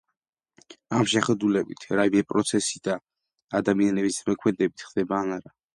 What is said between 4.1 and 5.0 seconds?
ზემოქმედებით